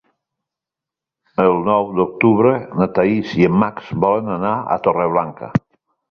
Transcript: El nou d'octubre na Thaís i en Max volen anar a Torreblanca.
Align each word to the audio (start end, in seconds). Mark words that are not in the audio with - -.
El 1.41 1.57
nou 1.65 1.91
d'octubre 1.97 2.53
na 2.79 2.87
Thaís 2.95 3.35
i 3.41 3.45
en 3.49 3.59
Max 3.65 3.91
volen 4.05 4.31
anar 4.37 4.55
a 4.77 4.79
Torreblanca. 4.89 5.51